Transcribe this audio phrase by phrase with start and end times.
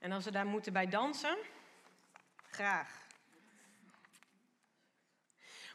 [0.00, 1.38] En als we daar moeten bij dansen,
[2.50, 3.06] graag.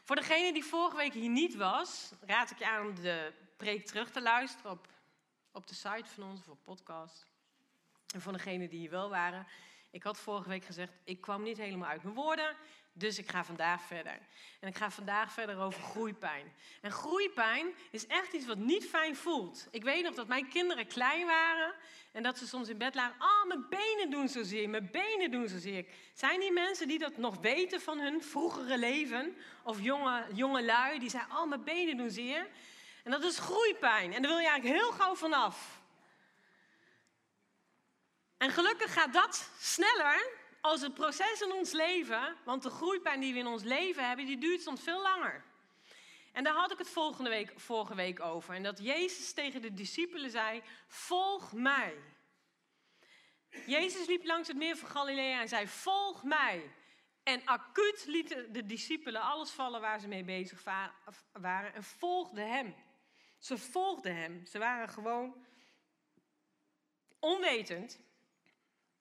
[0.02, 3.86] Voor degene die vorige week hier niet was, raad ik je aan om de preek
[3.86, 4.88] terug te luisteren op,
[5.52, 7.26] op de site van ons of op podcast.
[8.14, 9.46] En voor degenen die hier wel waren,
[9.90, 12.56] ik had vorige week gezegd, ik kwam niet helemaal uit mijn woorden,
[12.98, 14.18] dus ik ga vandaag verder.
[14.60, 16.52] En ik ga vandaag verder over groeipijn.
[16.80, 19.66] En groeipijn is echt iets wat niet fijn voelt.
[19.70, 21.74] Ik weet nog dat mijn kinderen klein waren
[22.12, 23.16] en dat ze soms in bed lagen.
[23.18, 25.86] Oh, mijn benen doen zozeer, mijn benen doen zozeer.
[26.14, 29.36] Zijn die mensen die dat nog weten van hun vroegere leven?
[29.62, 32.48] Of jonge, jonge lui die zeggen, oh, mijn benen doen zeer.
[33.04, 34.12] En dat is groeipijn.
[34.14, 35.80] En daar wil je eigenlijk heel gauw vanaf.
[38.36, 40.35] En gelukkig gaat dat sneller
[40.66, 44.26] als het proces in ons leven, want de groeipijn die we in ons leven hebben,
[44.26, 45.44] die duurt soms veel langer.
[46.32, 48.54] En daar had ik het volgende week, vorige week over.
[48.54, 51.94] En dat Jezus tegen de discipelen zei: Volg mij.
[53.66, 56.70] Jezus liep langs het meer van Galilea en zei: Volg mij.
[57.22, 60.62] En acuut lieten de discipelen alles vallen waar ze mee bezig
[61.32, 62.74] waren en volgden hem.
[63.38, 64.46] Ze volgden hem.
[64.46, 65.46] Ze waren gewoon
[67.20, 68.05] onwetend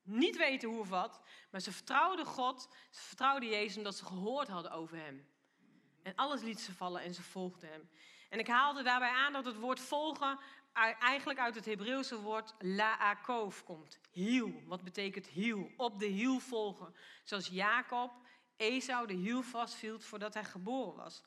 [0.06, 4.48] niet weten hoe of wat, maar ze vertrouwden God, ze vertrouwden Jezus omdat ze gehoord
[4.48, 5.28] hadden over hem.
[6.04, 7.90] En alles liet ze vallen en ze volgden hem.
[8.30, 10.40] En ik haalde daarbij aan dat het woord volgen
[11.00, 14.00] eigenlijk uit het Hebreeuwse woord laakov komt.
[14.12, 15.72] Hiel, wat betekent hiel?
[15.78, 16.96] Op de hiel volgen.
[17.24, 18.12] Zoals Jacob
[18.58, 21.24] Esau de hiel vastviel voordat hij geboren was.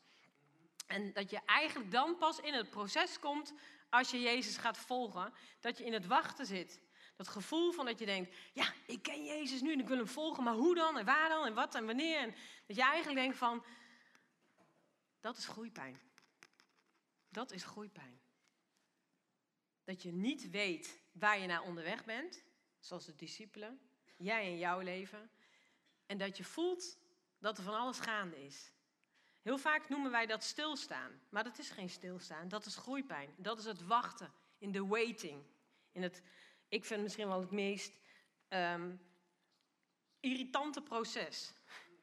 [0.86, 3.52] En dat je eigenlijk dan pas in het proces komt
[3.90, 6.80] als je Jezus gaat volgen, dat je in het wachten zit.
[7.18, 10.08] Dat gevoel van dat je denkt, ja, ik ken Jezus nu en ik wil hem
[10.08, 12.18] volgen, maar hoe dan en waar dan en wat en wanneer?
[12.18, 12.34] En
[12.66, 13.64] dat je eigenlijk denkt van,
[15.20, 16.00] dat is groeipijn.
[17.28, 18.20] Dat is groeipijn.
[19.84, 22.44] Dat je niet weet waar je naar onderweg bent,
[22.80, 23.80] zoals de discipelen,
[24.16, 25.30] jij in jouw leven,
[26.06, 26.98] en dat je voelt
[27.38, 28.72] dat er van alles gaande is.
[29.42, 33.34] Heel vaak noemen wij dat stilstaan, maar dat is geen stilstaan, dat is groeipijn.
[33.36, 35.42] Dat is het wachten, in de waiting,
[35.92, 36.22] in het
[36.68, 37.92] ik vind misschien wel het meest
[38.48, 38.96] ehm,
[40.20, 41.52] irritante proces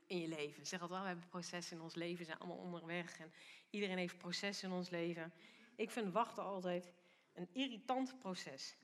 [0.06, 0.60] in je leven.
[0.60, 3.34] Ik zeg altijd wel, we hebben processen in ons leven, we zijn allemaal onderweg en
[3.70, 5.34] iedereen heeft processen in ons leven.
[5.76, 6.92] Ik vind wachten altijd
[7.34, 8.76] een irritant proces.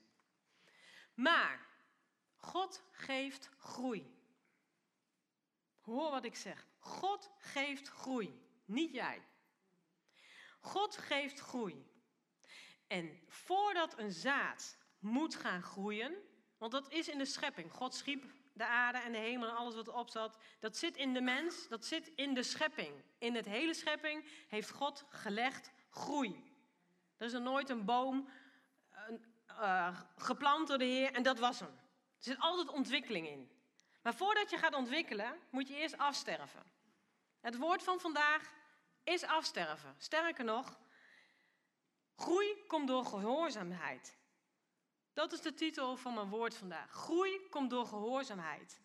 [1.14, 1.66] Maar
[2.36, 4.20] God geeft groei.
[5.80, 6.66] Hoor wat ik zeg.
[6.78, 9.22] God geeft groei, niet jij.
[10.60, 11.86] God geeft groei.
[12.86, 16.14] En voordat een zaad moet gaan groeien.
[16.58, 17.72] Want dat is in de schepping.
[17.72, 20.38] God schiep de aarde en de hemel en alles wat erop zat.
[20.60, 23.02] Dat zit in de mens, dat zit in de schepping.
[23.18, 26.50] In het hele schepping heeft God gelegd groei.
[27.16, 28.28] Er is er nooit een boom
[29.48, 31.68] uh, geplant door de Heer en dat was hem.
[31.68, 33.50] Er zit altijd ontwikkeling in.
[34.02, 36.62] Maar voordat je gaat ontwikkelen, moet je eerst afsterven.
[37.40, 38.52] Het woord van vandaag
[39.04, 39.94] is afsterven.
[39.98, 40.78] Sterker nog,
[42.16, 44.16] groei komt door gehoorzaamheid.
[45.12, 46.90] Dat is de titel van mijn woord vandaag.
[46.90, 48.80] Groei komt door gehoorzaamheid.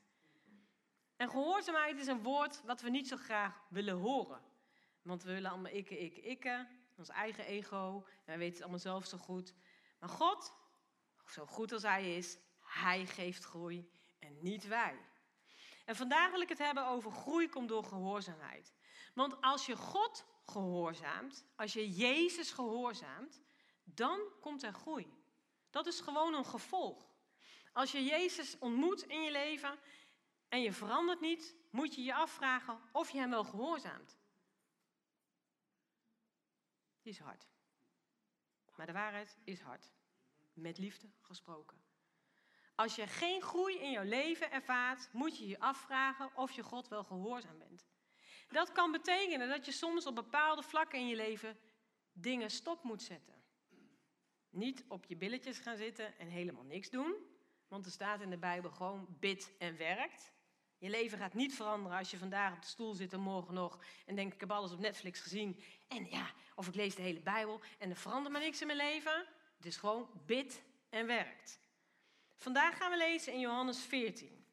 [1.15, 4.41] En gehoorzaamheid is een woord wat we niet zo graag willen horen.
[5.01, 6.67] Want we willen allemaal ikke, ikke, ikke.
[6.97, 8.03] Ons eigen ego.
[8.05, 9.53] En wij weten het allemaal zelf zo goed.
[9.99, 10.53] Maar God,
[11.25, 13.89] zo goed als Hij is, Hij geeft groei
[14.19, 14.99] en niet wij.
[15.85, 18.73] En vandaag wil ik het hebben over groei komt door gehoorzaamheid.
[19.13, 23.41] Want als je God gehoorzaamt, als je Jezus gehoorzaamt,
[23.83, 25.16] dan komt er groei.
[25.77, 27.07] Dat is gewoon een gevolg.
[27.73, 29.79] Als je Jezus ontmoet in je leven
[30.47, 34.17] en je verandert niet, moet je je afvragen of je hem wel gehoorzaamt.
[37.01, 37.47] Die is hard.
[38.75, 39.91] Maar de waarheid is hard.
[40.53, 41.81] Met liefde gesproken.
[42.75, 46.87] Als je geen groei in jouw leven ervaart, moet je je afvragen of je God
[46.87, 47.85] wel gehoorzaam bent.
[48.47, 51.59] Dat kan betekenen dat je soms op bepaalde vlakken in je leven
[52.11, 53.36] dingen stop moet zetten.
[54.57, 57.15] Niet op je billetjes gaan zitten en helemaal niks doen.
[57.67, 60.31] Want er staat in de Bijbel gewoon bid en werkt.
[60.77, 63.79] Je leven gaat niet veranderen als je vandaag op de stoel zit en morgen nog
[64.05, 65.59] en denkt ik heb alles op Netflix gezien.
[65.87, 68.79] En ja, of ik lees de hele Bijbel en er verandert maar niks in mijn
[68.79, 69.25] leven.
[69.57, 71.59] Het is gewoon bid en werkt.
[72.35, 74.45] Vandaag gaan we lezen in Johannes 14.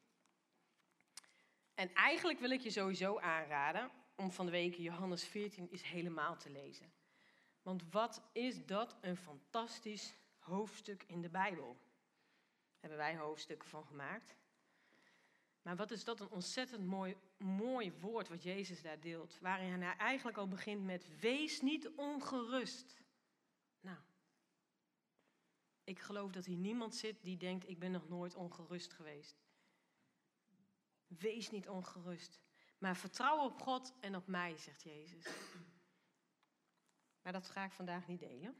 [1.73, 6.37] En eigenlijk wil ik je sowieso aanraden om van de week Johannes 14 is helemaal
[6.37, 6.93] te lezen.
[7.65, 11.77] Want wat is dat een fantastisch hoofdstuk in de Bijbel?
[12.79, 14.35] Hebben wij hoofdstukken van gemaakt.
[15.61, 19.39] Maar wat is dat een ontzettend mooi, mooi woord wat Jezus daar deelt.
[19.39, 23.01] Waarin hij eigenlijk al begint met wees niet ongerust.
[23.79, 23.97] Nou,
[25.83, 29.43] ik geloof dat hier niemand zit die denkt ik ben nog nooit ongerust geweest.
[31.07, 32.39] Wees niet ongerust,
[32.77, 35.25] maar vertrouw op God en op mij, zegt Jezus.
[37.25, 38.55] Maar dat ga ik vandaag niet delen.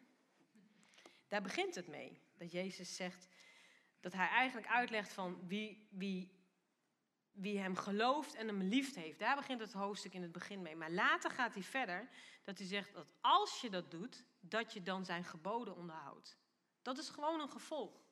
[1.27, 2.21] Daar begint het mee.
[2.38, 3.27] Dat Jezus zegt
[4.00, 6.31] dat hij eigenlijk uitlegt van wie, wie,
[7.31, 9.19] wie hem gelooft en hem lief heeft.
[9.19, 10.75] Daar begint het hoofdstuk in het begin mee.
[10.75, 12.09] Maar later gaat hij verder
[12.44, 16.38] dat hij zegt dat als je dat doet, dat je dan zijn geboden onderhoudt.
[16.81, 18.03] Dat is gewoon een gevolg.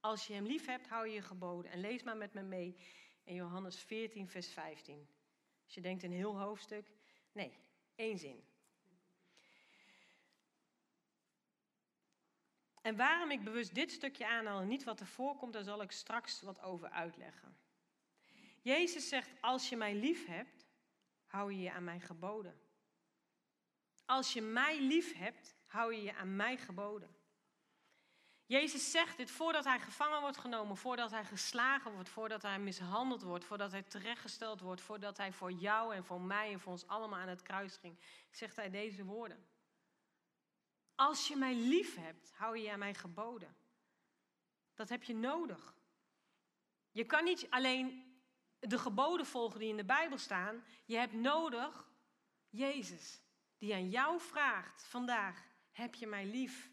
[0.00, 1.70] Als je hem lief hebt, hou je je geboden.
[1.70, 2.76] En lees maar met me mee
[3.24, 5.08] in Johannes 14, vers 15.
[5.64, 6.90] Als je denkt een heel hoofdstuk,
[7.32, 7.58] nee,
[7.94, 8.56] één zin.
[12.82, 15.92] En waarom ik bewust dit stukje aanhaal en niet wat er voorkomt, daar zal ik
[15.92, 17.56] straks wat over uitleggen.
[18.62, 20.66] Jezus zegt, als je mij lief hebt,
[21.26, 22.60] hou je je aan mijn geboden.
[24.04, 27.16] Als je mij lief hebt, hou je je aan mijn geboden.
[28.46, 33.22] Jezus zegt dit voordat hij gevangen wordt genomen, voordat hij geslagen wordt, voordat hij mishandeld
[33.22, 36.86] wordt, voordat hij terechtgesteld wordt, voordat hij voor jou en voor mij en voor ons
[36.86, 37.98] allemaal aan het kruis ging,
[38.30, 39.46] zegt hij deze woorden.
[40.98, 43.56] Als je mij lief hebt, hou je aan mij geboden.
[44.74, 45.74] Dat heb je nodig.
[46.90, 48.16] Je kan niet alleen
[48.58, 50.64] de geboden volgen die in de Bijbel staan.
[50.84, 51.90] Je hebt nodig
[52.48, 53.20] Jezus,
[53.58, 56.70] die aan jou vraagt vandaag, heb je mij lief?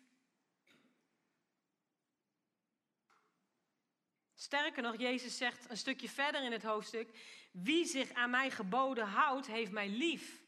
[4.34, 7.10] Sterker nog, Jezus zegt een stukje verder in het hoofdstuk,
[7.52, 10.44] wie zich aan mij geboden houdt, heeft mij lief.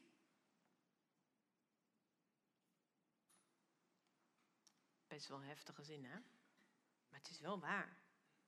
[5.18, 6.20] Best wel heftige zin, hè?
[7.10, 7.98] Maar het is wel waar.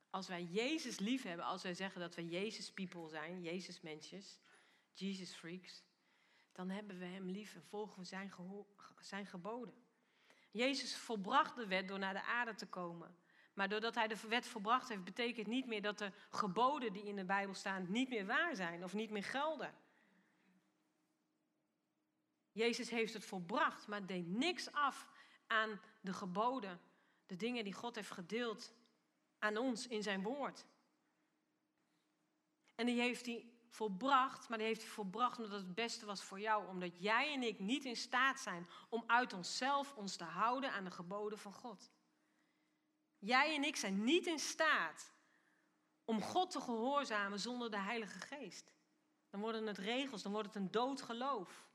[0.09, 4.39] Als wij Jezus lief hebben, als wij zeggen dat we Jezus people zijn, Jezus mensjes,
[4.93, 5.83] Jesus freaks,
[6.51, 8.33] dan hebben we Hem lief en volgen we zijn,
[8.99, 9.73] zijn geboden.
[10.51, 13.17] Jezus volbracht de wet door naar de aarde te komen.
[13.53, 17.15] Maar doordat hij de wet volbracht heeft, betekent niet meer dat de geboden die in
[17.15, 19.75] de Bijbel staan niet meer waar zijn of niet meer gelden.
[22.51, 25.07] Jezus heeft het volbracht, maar deed niks af
[25.47, 26.81] aan de geboden,
[27.25, 28.73] de dingen die God heeft gedeeld
[29.39, 30.65] aan ons in zijn woord.
[32.75, 36.23] En die heeft hij volbracht, maar die heeft hij volbracht omdat het het beste was
[36.23, 36.67] voor jou.
[36.67, 40.83] Omdat jij en ik niet in staat zijn om uit onszelf ons te houden aan
[40.83, 41.91] de geboden van God.
[43.17, 45.13] Jij en ik zijn niet in staat
[46.05, 48.73] om God te gehoorzamen zonder de Heilige Geest.
[49.29, 51.68] Dan worden het regels, dan wordt het een dood geloof.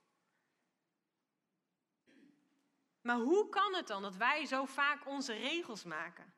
[3.05, 6.35] Maar hoe kan het dan dat wij zo vaak onze regels maken?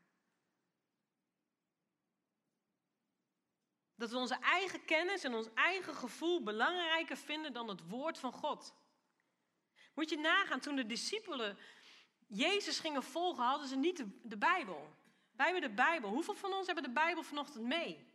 [3.95, 8.33] Dat we onze eigen kennis en ons eigen gevoel belangrijker vinden dan het woord van
[8.33, 8.75] God.
[9.95, 11.59] Moet je nagaan, toen de discipelen
[12.27, 14.97] Jezus gingen volgen, hadden ze niet de, Bijbel.
[15.33, 16.11] Wij hebben de Bijbel.
[16.11, 18.13] Hoeveel van ons hebben de Bijbel vanochtend mee?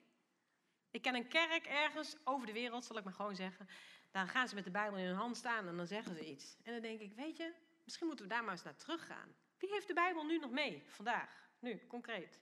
[0.90, 3.68] Ik ken een kerk ergens over de wereld, zal ik maar gewoon zeggen.
[4.12, 6.58] Dan gaan ze met de Bijbel in hun hand staan en dan zeggen ze iets.
[6.64, 7.54] En dan denk ik, weet je,
[7.92, 9.36] misschien moeten we daar maar eens naar teruggaan.
[9.58, 12.40] Wie heeft de Bijbel nu nog mee, vandaag, nu, concreet?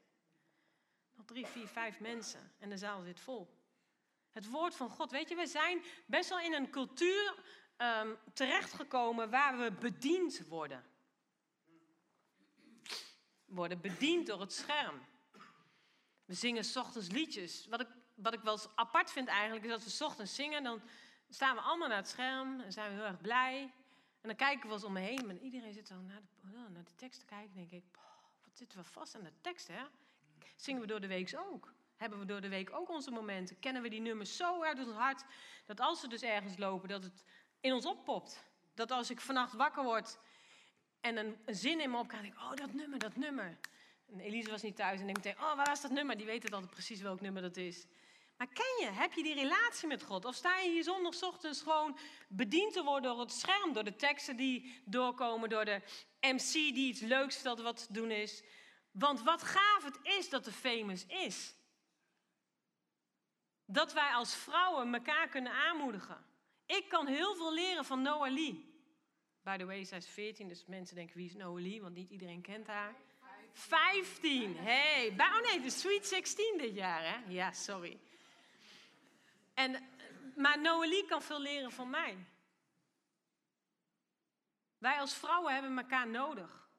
[1.15, 3.57] Nog drie, vier, vijf mensen en de zaal zit vol.
[4.31, 7.35] Het woord van God, weet je, we zijn best wel in een cultuur
[7.77, 10.83] um, terechtgekomen waar we bediend worden
[13.45, 15.05] worden bediend door het scherm.
[16.25, 17.65] We zingen s ochtends liedjes.
[17.67, 20.81] Wat ik, wat ik wel apart vind eigenlijk, is dat we s ochtends zingen, dan
[21.29, 23.73] staan we allemaal naar het scherm en zijn we heel erg blij.
[24.21, 26.69] En dan kijken we eens om me heen en iedereen zit dan naar de, oh,
[26.69, 27.55] naar de tekst te kijken.
[27.55, 27.83] denk ik,
[28.43, 29.83] wat zitten we vast aan de tekst, hè?
[30.55, 31.73] Zingen we door de week ook?
[31.97, 33.59] Hebben we door de week ook onze momenten?
[33.59, 35.23] Kennen we die nummers zo uit ons hart,
[35.65, 37.23] dat als we dus ergens lopen, dat het
[37.59, 38.43] in ons oppopt?
[38.73, 40.19] Dat als ik vannacht wakker word
[41.01, 42.21] en een, zin in me opgaat.
[42.21, 43.57] Denk ik, oh, dat nummer, dat nummer.
[44.05, 46.17] En Elise was niet thuis en ik meteen, oh, waar is dat nummer?
[46.17, 47.85] Die weet het altijd precies welk nummer dat is.
[48.39, 50.25] Maar ken je, heb je die relatie met God?
[50.25, 54.35] Of sta je hier zondagochtends gewoon bediend te worden door het scherm, door de teksten
[54.35, 55.81] die doorkomen, door de
[56.21, 58.43] MC die iets leuks vertelt wat te doen is?
[58.91, 61.55] Want wat gaaf het is dat de famous is.
[63.65, 66.25] Dat wij als vrouwen elkaar kunnen aanmoedigen.
[66.65, 68.73] Ik kan heel veel leren van Noah Lee.
[69.43, 72.41] By the way, zij is 14, dus mensen denken wie is Noelie, want niet iedereen
[72.41, 72.95] kent haar.
[73.51, 75.13] 15, hey.
[75.17, 77.31] Oh nee, de Sweet 16 dit jaar, hè?
[77.31, 77.99] Ja, sorry.
[79.59, 79.89] En,
[80.35, 82.25] maar Noelie kan veel leren van mij.
[84.77, 86.69] Wij als vrouwen hebben elkaar nodig.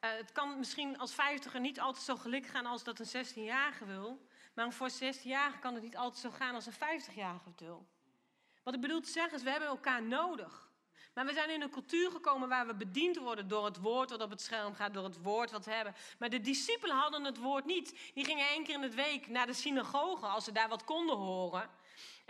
[0.00, 3.84] Uh, het kan misschien als vijftiger niet altijd zo gelukkig gaan als dat een 16-jarige
[3.84, 4.26] wil.
[4.54, 7.86] Maar voor een 16-jarige kan het niet altijd zo gaan als een 50-jarige wil.
[8.62, 10.70] Wat ik bedoel te zeggen is, we hebben elkaar nodig.
[11.14, 14.22] Maar we zijn in een cultuur gekomen waar we bediend worden door het woord wat
[14.22, 15.94] op het scherm gaat, door het woord wat we hebben.
[16.18, 18.10] Maar de discipelen hadden het woord niet.
[18.14, 21.16] Die gingen één keer in de week naar de synagoge als ze daar wat konden
[21.16, 21.70] horen.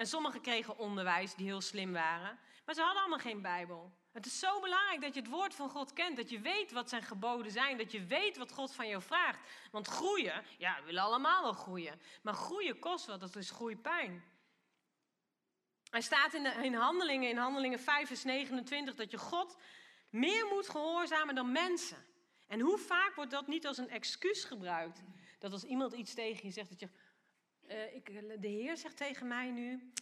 [0.02, 2.38] En sommigen kregen onderwijs die heel slim waren.
[2.64, 3.92] Maar ze hadden allemaal geen Bijbel.
[4.12, 6.16] Het is zo belangrijk dat je het woord van God kent.
[6.16, 7.78] Dat je weet wat zijn geboden zijn.
[7.78, 9.38] Dat je weet wat God van jou vraagt.
[9.70, 12.00] Want groeien, ja, we willen allemaal wel groeien.
[12.22, 14.24] Maar groeien kost wat, dat is groeipijn.
[15.90, 19.56] Er staat in, in, handelingen, in handelingen 5 vers 29 dat je God
[20.10, 22.04] meer moet gehoorzamen dan mensen.
[22.48, 25.02] En hoe vaak wordt dat niet als een excuus gebruikt?
[25.38, 26.88] Dat als iemand iets tegen je zegt, dat je...
[27.72, 29.92] Uh, ik, de Heer zegt tegen mij nu,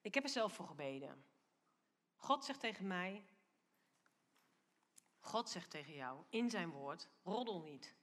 [0.00, 1.24] ik heb er zelf voor gebeden.
[2.16, 3.24] God zegt tegen mij,
[5.18, 7.94] God zegt tegen jou in zijn woord, roddel niet.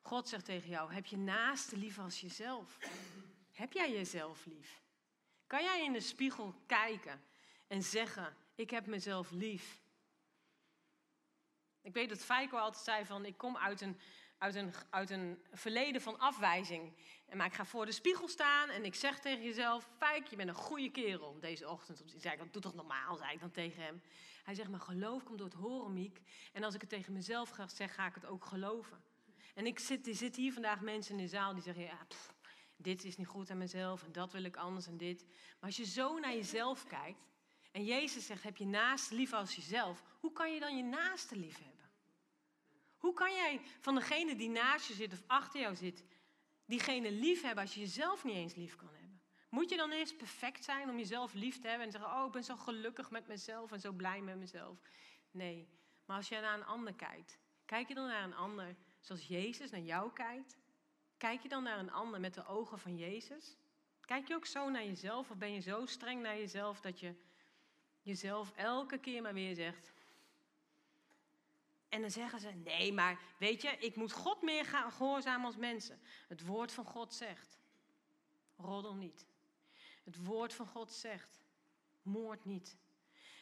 [0.00, 2.78] God zegt tegen jou, heb je naaste lief als jezelf?
[3.52, 4.82] Heb jij jezelf lief?
[5.46, 7.24] Kan jij in de spiegel kijken
[7.66, 9.80] en zeggen, ik heb mezelf lief?
[11.80, 14.00] Ik weet dat Feiko altijd zei van, ik kom uit een,
[14.42, 16.92] uit een, uit een verleden van afwijzing.
[17.32, 20.48] Maar ik ga voor de spiegel staan en ik zeg tegen jezelf, Feik, je bent
[20.48, 22.00] een goede kerel deze ochtend.
[22.00, 24.02] Ik zei, doe toch normaal, zei ik dan tegen hem.
[24.44, 26.20] Hij zegt, maar geloof komt door het horen, Miek.
[26.52, 29.02] En als ik het tegen mezelf ga zeggen, ga ik het ook geloven.
[29.54, 32.06] En ik zit, er zitten hier vandaag mensen in de zaal die zeggen, ja,
[32.76, 35.24] dit is niet goed aan mezelf en dat wil ik anders en dit.
[35.26, 37.28] Maar als je zo naar jezelf kijkt
[37.72, 41.36] en Jezus zegt, heb je naaste lief als jezelf, hoe kan je dan je naaste
[41.36, 41.81] lief hebben?
[43.02, 46.04] Hoe kan jij van degene die naast je zit of achter jou zit,
[46.64, 49.20] diegene lief hebben als je jezelf niet eens lief kan hebben?
[49.48, 52.32] Moet je dan eerst perfect zijn om jezelf lief te hebben en zeggen: Oh, ik
[52.32, 54.78] ben zo gelukkig met mezelf en zo blij met mezelf?
[55.30, 55.68] Nee,
[56.04, 59.70] maar als je naar een ander kijkt, kijk je dan naar een ander zoals Jezus
[59.70, 60.56] naar jou kijkt?
[61.16, 63.56] Kijk je dan naar een ander met de ogen van Jezus?
[64.00, 67.14] Kijk je ook zo naar jezelf of ben je zo streng naar jezelf dat je
[68.02, 69.92] jezelf elke keer maar weer zegt:
[71.92, 75.56] en dan zeggen ze: Nee, maar weet je, ik moet God meer gaan gehoorzamen als
[75.56, 76.00] mensen.
[76.28, 77.58] Het woord van God zegt:
[78.56, 79.26] Roddel niet.
[80.04, 81.40] Het woord van God zegt:
[82.02, 82.76] moord niet.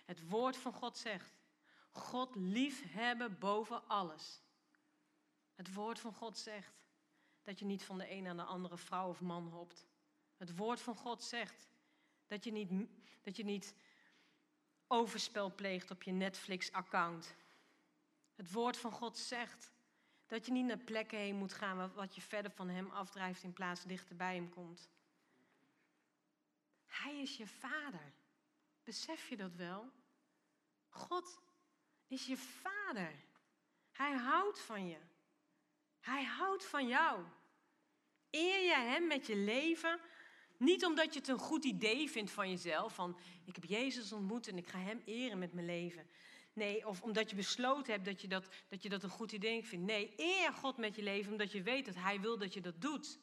[0.04, 1.35] Het woord van God zegt:
[1.90, 4.42] God liefhebben boven alles.
[5.54, 6.85] Het woord van God zegt
[7.42, 9.87] dat je niet van de een aan de andere vrouw of man hopt.
[10.37, 11.69] Het woord van God zegt
[12.26, 12.88] dat je niet,
[13.23, 13.75] dat je niet
[14.87, 17.35] overspel pleegt op je Netflix-account.
[18.40, 19.73] Het woord van God zegt
[20.26, 23.52] dat je niet naar plekken heen moet gaan wat je verder van Hem afdrijft in
[23.52, 24.88] plaats dichter bij Hem komt.
[26.87, 28.12] Hij is je vader.
[28.85, 29.90] Besef je dat wel?
[30.88, 31.40] God
[32.06, 33.12] is je vader.
[33.92, 34.99] Hij houdt van je.
[36.00, 37.25] Hij houdt van jou.
[38.30, 40.00] Eer je hem met je leven,
[40.56, 44.49] niet omdat je het een goed idee vindt van jezelf, van ik heb Jezus ontmoet
[44.49, 46.11] en ik ga hem eren met mijn leven.
[46.61, 49.64] Nee, of omdat je besloten hebt dat je dat, dat, je dat een goed idee
[49.64, 49.87] vindt.
[49.87, 52.81] Nee, eer God met je leven omdat je weet dat hij wil dat je dat
[52.81, 53.19] doet.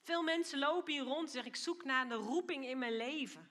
[0.00, 3.50] Veel mensen lopen hier rond en zeggen: Ik zoek naar de roeping in mijn leven.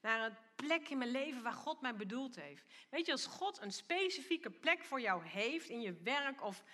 [0.00, 2.64] Naar een plek in mijn leven waar God mij bedoeld heeft.
[2.90, 6.64] Weet je, als God een specifieke plek voor jou heeft in je werk of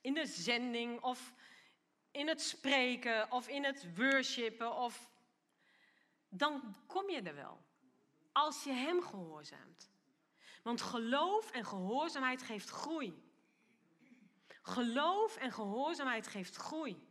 [0.00, 1.34] in de zending of
[2.10, 5.10] in het spreken of in het worshipen of
[6.28, 7.64] dan kom je er wel.
[8.32, 9.94] Als je hem gehoorzaamt.
[10.66, 13.22] Want geloof en gehoorzaamheid geeft groei.
[14.62, 17.08] Geloof en gehoorzaamheid geeft groei.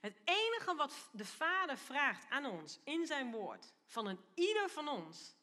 [0.00, 4.88] Het enige wat de Vader vraagt aan ons in zijn woord, van een ieder van
[4.88, 5.36] ons,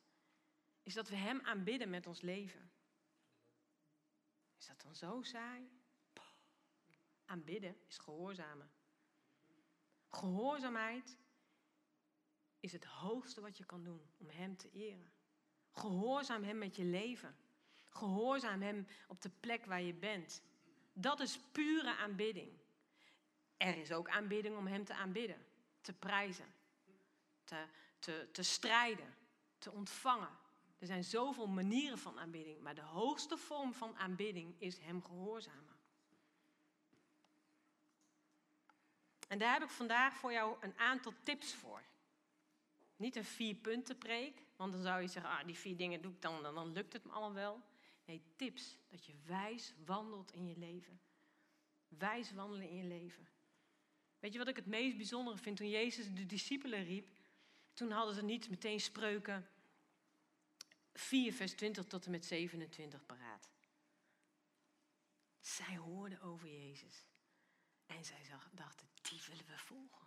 [0.84, 2.72] is dat we Hem aanbidden met ons leven.
[4.58, 5.70] Is dat dan zo saai?
[7.25, 8.72] Aanbidden is gehoorzamen.
[10.10, 11.18] Gehoorzaamheid
[12.60, 15.16] is het hoogste wat je kan doen om Hem te eren.
[15.79, 17.36] Gehoorzaam Hem met je leven.
[17.89, 20.41] Gehoorzaam Hem op de plek waar je bent.
[20.93, 22.51] Dat is pure aanbidding.
[23.57, 25.46] Er is ook aanbidding om Hem te aanbidden,
[25.81, 26.53] te prijzen,
[27.43, 27.65] te,
[28.00, 29.15] te, te strijden,
[29.57, 30.29] te ontvangen.
[30.79, 35.75] Er zijn zoveel manieren van aanbidding, maar de hoogste vorm van aanbidding is Hem gehoorzamen.
[39.27, 41.81] En daar heb ik vandaag voor jou een aantal tips voor.
[42.98, 46.12] Niet een vier punten preek, want dan zou je zeggen, ah, die vier dingen doe
[46.12, 47.62] ik dan, dan, dan lukt het me allemaal wel.
[48.06, 51.00] Nee, tips, dat je wijs wandelt in je leven.
[51.88, 53.27] Wijs wandelen in je leven.
[54.20, 55.58] Weet je wat ik het meest bijzondere vind?
[55.58, 57.10] Toen Jezus de discipelen riep,
[57.74, 59.50] toen hadden ze niet meteen spreuken
[60.94, 63.50] 4, vers 20 tot en met 27 paraat.
[65.39, 67.06] Zij hoorden over Jezus.
[67.86, 70.06] En zij dachten, die willen we volgen.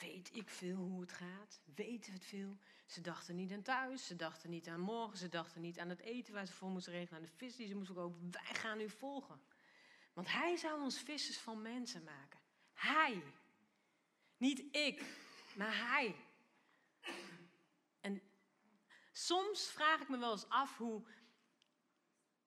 [0.00, 1.60] Weet ik veel hoe het gaat?
[1.74, 2.56] Weten we het veel?
[2.86, 6.00] Ze dachten niet aan thuis, ze dachten niet aan morgen, ze dachten niet aan het
[6.00, 8.30] eten waar ze voor moesten regelen, aan de vis die ze moesten kopen.
[8.30, 9.40] Wij gaan u volgen.
[10.12, 12.40] Want hij zou ons vissers van mensen maken.
[12.72, 13.22] Hij.
[14.36, 15.04] Niet ik,
[15.56, 16.14] maar hij.
[18.00, 18.22] En
[19.12, 21.02] soms vraag ik me wel eens af hoe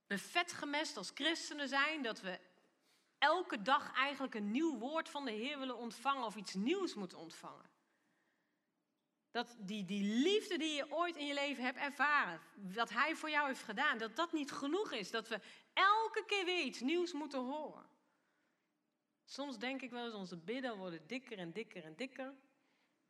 [0.08, 2.40] we vet gemest als christenen zijn dat we
[3.24, 7.18] elke dag eigenlijk een nieuw woord van de Heer willen ontvangen of iets nieuws moeten
[7.18, 7.72] ontvangen.
[9.32, 13.30] Dat die, die liefde die je ooit in je leven hebt ervaren, wat Hij voor
[13.30, 15.12] jou heeft gedaan, dat dat niet genoeg is.
[15.12, 15.40] Dat we
[15.74, 17.86] elke keer weer iets nieuws moeten horen.
[19.26, 22.34] Soms denk ik wel eens, onze bidden worden dikker en dikker en dikker.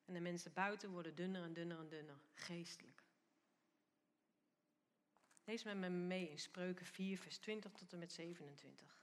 [0.05, 3.03] En de mensen buiten worden dunner en dunner en dunner, geestelijk.
[5.43, 9.02] Lees met me mee in Spreuken 4, vers 20 tot en met 27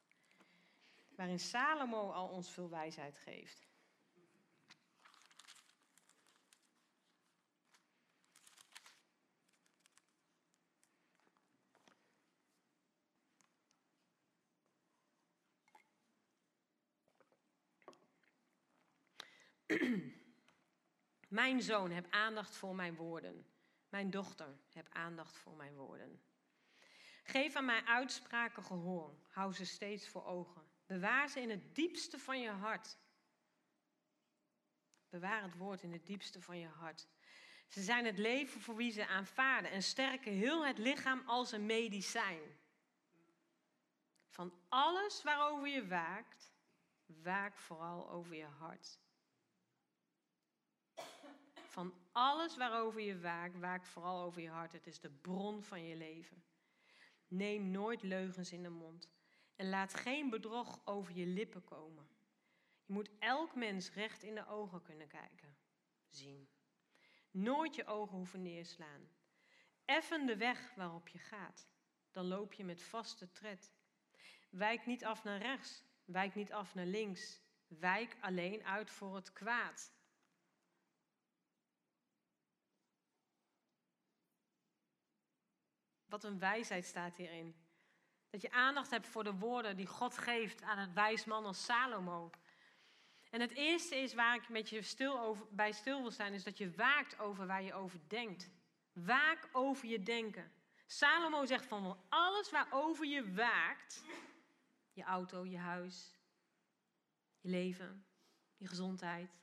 [1.20, 3.68] waarin Salomo al ons veel wijsheid geeft.
[21.28, 23.46] Mijn zoon, heb aandacht voor mijn woorden.
[23.88, 26.22] Mijn dochter, heb aandacht voor mijn woorden.
[27.22, 29.14] Geef aan mijn uitspraken gehoor.
[29.28, 30.69] Hou ze steeds voor ogen.
[30.90, 32.98] Bewaar ze in het diepste van je hart.
[35.08, 37.08] Bewaar het woord in het diepste van je hart.
[37.68, 41.66] Ze zijn het leven voor wie ze aanvaarden en sterken heel het lichaam als een
[41.66, 42.40] medicijn.
[44.28, 46.52] Van alles waarover je waakt,
[47.06, 48.98] waak vooral over je hart.
[51.66, 54.72] Van alles waarover je waakt, waak vooral over je hart.
[54.72, 56.44] Het is de bron van je leven.
[57.28, 59.10] Neem nooit leugens in de mond.
[59.60, 62.08] En laat geen bedrog over je lippen komen.
[62.84, 65.56] Je moet elk mens recht in de ogen kunnen kijken,
[66.08, 66.48] zien.
[67.30, 69.08] Nooit je ogen hoeven neerslaan.
[69.84, 71.68] Effen de weg waarop je gaat.
[72.10, 73.72] Dan loop je met vaste tred.
[74.50, 75.84] Wijk niet af naar rechts.
[76.04, 77.40] Wijk niet af naar links.
[77.66, 79.92] Wijk alleen uit voor het kwaad.
[86.06, 87.59] Wat een wijsheid staat hierin.
[88.30, 91.64] Dat je aandacht hebt voor de woorden die God geeft aan een wijs man als
[91.64, 92.30] Salomo.
[93.30, 96.44] En het eerste is waar ik met je stil over, bij stil wil staan, is
[96.44, 98.50] dat je waakt over waar je over denkt.
[98.92, 100.52] Waak over je denken.
[100.86, 104.02] Salomo zegt van alles waarover je waakt,
[104.92, 106.14] je auto, je huis,
[107.40, 108.06] je leven,
[108.56, 109.38] je gezondheid.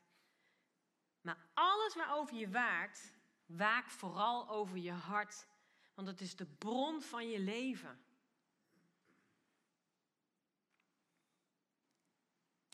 [1.22, 3.14] Maar alles waarover je waakt,
[3.46, 5.48] waak vooral over je hart.
[5.94, 8.00] Want het is de bron van je leven.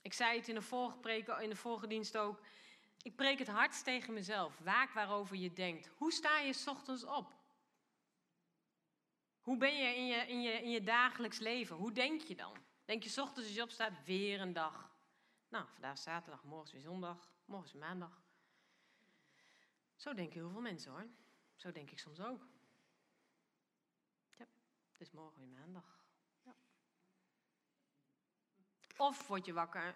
[0.04, 2.40] Ik zei het in de vorige, preek, in de vorige dienst ook.
[3.02, 4.60] Ik preek het hardst tegen mezelf.
[4.60, 5.90] Waak waarover je denkt.
[5.98, 7.34] Hoe sta je s ochtends op?
[9.42, 11.76] Hoe ben je in je, in je in je dagelijks leven?
[11.76, 12.58] Hoe denk je dan?
[12.86, 14.92] Denk je s ochtends als je opstaat, weer een dag.
[15.50, 18.22] Nou, vandaag is zaterdag, morgen is weer zondag, morgen is maandag.
[19.96, 21.08] Zo denken heel veel mensen hoor.
[21.56, 22.48] Zo denk ik soms ook.
[24.38, 24.46] Ja,
[24.92, 26.03] het is morgen weer maandag.
[28.98, 29.96] Of word je wakker,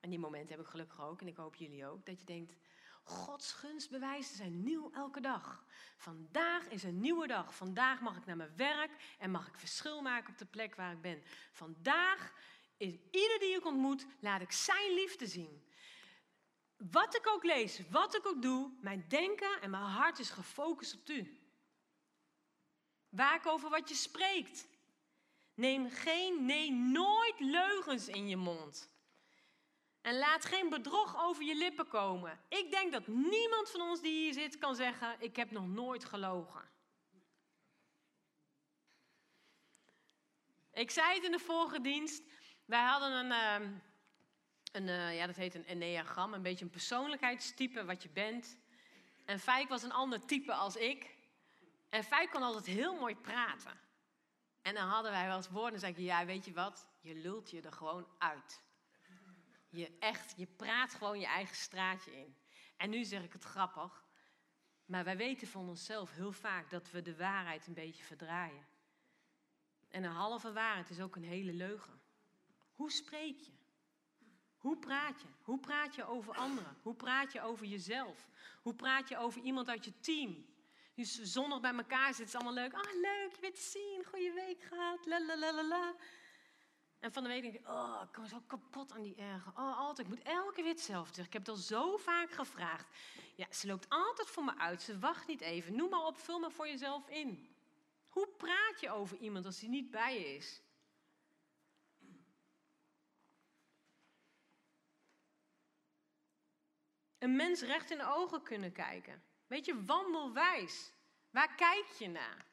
[0.00, 2.54] en die momenten heb ik gelukkig ook, en ik hoop jullie ook, dat je denkt,
[3.04, 5.64] Gods gunstbewijzen zijn nieuw elke dag.
[5.96, 7.54] Vandaag is een nieuwe dag.
[7.54, 10.92] Vandaag mag ik naar mijn werk en mag ik verschil maken op de plek waar
[10.92, 11.22] ik ben.
[11.52, 12.32] Vandaag
[12.76, 15.72] is ieder die ik ontmoet, laat ik zijn liefde zien.
[16.76, 20.94] Wat ik ook lees, wat ik ook doe, mijn denken en mijn hart is gefocust
[20.94, 21.38] op u.
[23.08, 24.68] Waak over wat je spreekt.
[25.54, 27.40] Neem geen, nee, nooit
[28.02, 28.90] in je mond.
[30.00, 32.40] En laat geen bedrog over je lippen komen.
[32.48, 36.04] Ik denk dat niemand van ons die hier zit kan zeggen: Ik heb nog nooit
[36.04, 36.72] gelogen.
[40.72, 42.22] Ik zei het in de vorige dienst.
[42.64, 43.70] Wij hadden een, ehm,
[44.72, 48.58] een uh, ja, dat heet een enneagram, een beetje een persoonlijkheidstype wat je bent.
[49.24, 51.14] En Fijk was een ander type als ik.
[51.88, 53.80] En Fijk kon altijd heel mooi praten.
[54.62, 56.86] En dan hadden wij wel eens woorden en zei ik, ja, weet je wat?
[57.04, 58.62] Je lult je er gewoon uit.
[59.68, 62.36] Je echt, je praat gewoon je eigen straatje in.
[62.76, 64.04] En nu zeg ik het grappig,
[64.84, 68.66] maar wij weten van onszelf heel vaak dat we de waarheid een beetje verdraaien.
[69.88, 72.00] En een halve waarheid is ook een hele leugen.
[72.74, 73.52] Hoe spreek je?
[74.56, 75.28] Hoe praat je?
[75.42, 76.76] Hoe praat je over anderen?
[76.82, 78.28] Hoe praat je over jezelf?
[78.62, 80.46] Hoe praat je over iemand uit je team?
[80.94, 82.72] nu zondag bij elkaar zitten, is allemaal leuk.
[82.72, 85.94] Ah, leuk, je bent te zien, goede week gehad, la la la la la.
[87.04, 89.52] En van de week denk ik, oh, ik kom zo kapot aan die ergen.
[89.56, 91.26] Oh, altijd, ik moet elke keer hetzelfde zeggen.
[91.26, 92.88] Ik heb het al zo vaak gevraagd.
[93.34, 94.82] Ja, ze loopt altijd voor me uit.
[94.82, 95.76] Ze wacht niet even.
[95.76, 97.56] Noem maar op, vul maar voor jezelf in.
[98.08, 100.62] Hoe praat je over iemand als hij niet bij je is?
[107.18, 109.22] Een mens recht in de ogen kunnen kijken.
[109.46, 110.92] Weet je, wandelwijs.
[111.30, 112.46] Waar kijk je naar?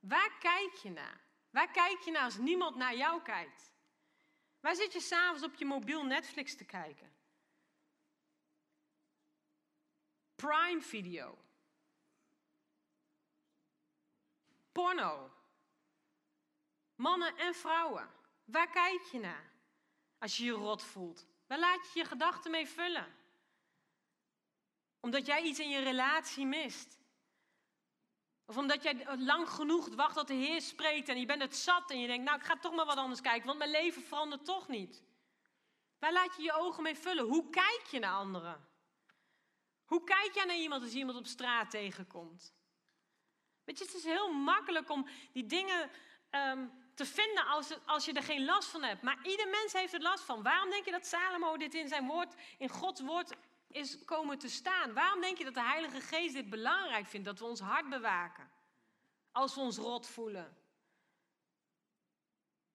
[0.00, 1.20] Waar kijk je naar?
[1.50, 3.76] Waar kijk je naar als niemand naar jou kijkt?
[4.60, 7.12] Waar zit je s'avonds op je mobiel Netflix te kijken?
[10.34, 11.38] Prime Video.
[14.72, 15.32] Porno.
[16.94, 18.10] Mannen en vrouwen.
[18.44, 19.52] Waar kijk je naar
[20.18, 21.26] als je je rot voelt?
[21.46, 23.16] Waar laat je je gedachten mee vullen?
[25.00, 26.97] Omdat jij iets in je relatie mist.
[28.48, 31.90] Of omdat jij lang genoeg wacht tot de Heer spreekt en je bent het zat
[31.90, 34.44] en je denkt, nou ik ga toch maar wat anders kijken, want mijn leven verandert
[34.44, 35.02] toch niet.
[35.98, 37.24] Waar laat je je ogen mee vullen?
[37.24, 38.68] Hoe kijk je naar anderen?
[39.84, 42.54] Hoe kijk jij naar iemand als je iemand op straat tegenkomt?
[43.64, 45.90] Weet je, het is heel makkelijk om die dingen
[46.30, 49.02] ehm, te vinden als, als je er geen last van hebt.
[49.02, 50.42] Maar ieder mens heeft er last van.
[50.42, 53.36] Waarom denk je dat Salomo dit in zijn woord, in Gods woord
[53.68, 54.92] is komen te staan?
[54.92, 58.50] Waarom denk je dat de Heilige Geest dit belangrijk vindt, dat we ons hart bewaken
[59.32, 60.56] als we ons rot voelen?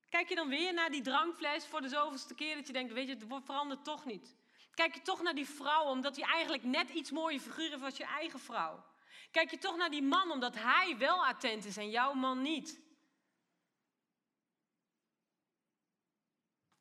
[0.09, 3.07] Kijk je dan weer naar die drankfles voor de zoveelste keer dat je denkt, weet
[3.07, 4.35] je, het verandert toch niet.
[4.73, 7.97] Kijk je toch naar die vrouw omdat hij eigenlijk net iets mooier figuur heeft als
[7.97, 8.85] je eigen vrouw.
[9.31, 12.81] Kijk je toch naar die man omdat hij wel attent is en jouw man niet.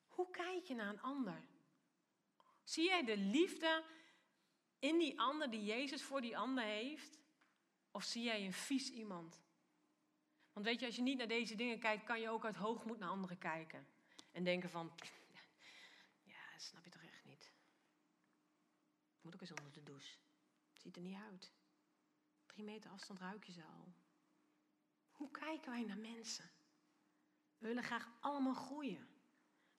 [0.09, 1.45] Hoe kijk je naar een ander?
[2.65, 3.85] Zie jij de liefde
[4.83, 7.19] in die ander die Jezus voor die ander heeft?
[7.91, 9.43] Of zie jij een vies iemand?
[10.53, 12.99] Want weet je, als je niet naar deze dingen kijkt, kan je ook uit hoogmoed
[12.99, 13.87] naar anderen kijken.
[14.33, 14.93] En denken van,
[16.23, 17.53] ja, snap je toch echt niet.
[19.21, 20.17] Moet ook eens onder de douche.
[20.73, 21.53] Ziet er niet uit.
[22.47, 23.95] Drie meter afstand ruik je ze al.
[25.11, 26.51] Hoe kijken wij naar mensen?
[27.59, 29.09] We willen graag allemaal groeien.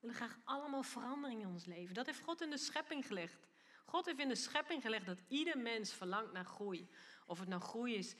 [0.00, 1.94] willen graag allemaal verandering in ons leven.
[1.94, 3.46] Dat heeft God in de schepping gelegd.
[3.84, 6.88] God heeft in de schepping gelegd dat ieder mens verlangt naar groei.
[7.26, 8.14] Of het nou groei is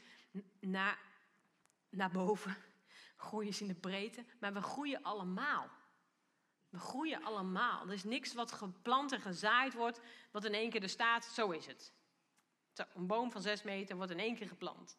[0.61, 0.99] naar,
[1.89, 2.57] naar boven,
[3.17, 5.71] groei is in de breedte, maar we groeien allemaal.
[6.69, 7.87] We groeien allemaal.
[7.87, 10.01] Er is niks wat geplant en gezaaid wordt,
[10.31, 11.93] wat in één keer er staat, zo is het.
[12.73, 14.97] Zo, een boom van zes meter wordt in één keer geplant.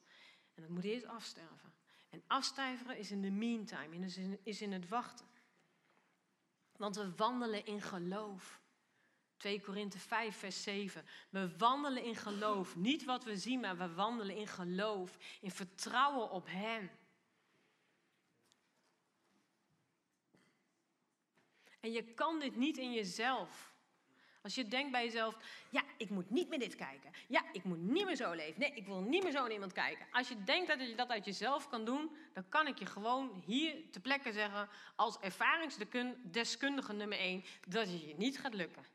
[0.53, 1.73] En dat moet eerst afsterven.
[2.09, 4.05] En afstijveren is in de meantime,
[4.43, 5.25] is in het wachten.
[6.75, 8.61] Want we wandelen in geloof.
[9.45, 11.05] 2 Korinthe 5, vers 7.
[11.29, 12.75] We wandelen in geloof.
[12.75, 15.17] Niet wat we zien, maar we wandelen in geloof.
[15.41, 16.89] In vertrouwen op Hem.
[21.79, 23.73] En je kan dit niet in jezelf.
[24.41, 25.37] Als je denkt bij jezelf,
[25.69, 27.11] ja, ik moet niet meer dit kijken.
[27.27, 28.59] Ja, ik moet niet meer zo leven.
[28.59, 30.07] Nee, ik wil niet meer zo naar iemand kijken.
[30.11, 33.43] Als je denkt dat je dat uit jezelf kan doen, dan kan ik je gewoon
[33.45, 38.94] hier te plekke zeggen, als ervaringsdeskundige nummer 1, dat het je niet gaat lukken.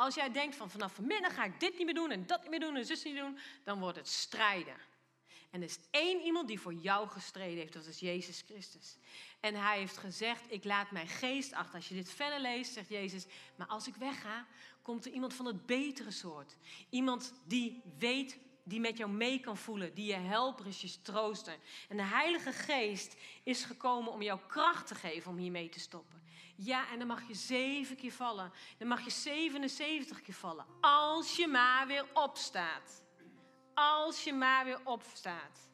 [0.00, 2.50] Als jij denkt van vanaf vanmiddag ga ik dit niet meer doen en dat niet
[2.50, 4.74] meer doen en zus niet doen, dan wordt het strijden.
[5.50, 8.96] En er is één iemand die voor jou gestreden heeft, dat is Jezus Christus.
[9.40, 11.74] En hij heeft gezegd, ik laat mijn geest achter.
[11.74, 14.46] Als je dit verder leest, zegt Jezus, maar als ik wegga,
[14.82, 16.56] komt er iemand van het betere soort.
[16.90, 21.58] Iemand die weet, die met jou mee kan voelen, die je helper is, je trooster.
[21.88, 26.19] En de Heilige Geest is gekomen om jou kracht te geven om hiermee te stoppen.
[26.62, 28.52] Ja, en dan mag je zeven keer vallen.
[28.78, 30.66] Dan mag je 77 keer vallen.
[30.80, 33.04] Als je maar weer opstaat.
[33.74, 35.70] Als je maar weer opstaat.